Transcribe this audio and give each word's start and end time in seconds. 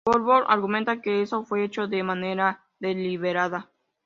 Volkov 0.09 0.45
argumenta 0.49 0.99
que 0.99 1.21
eso 1.21 1.43
fue 1.45 1.63
hecho 1.63 1.87
de 1.87 2.01
manera 2.01 2.63
"deliberada". 2.79 3.69